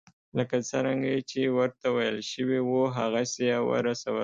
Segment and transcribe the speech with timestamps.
[0.37, 4.19] لکه څرنګه چې ورته ویل شوي وو هغسې یې ورسول.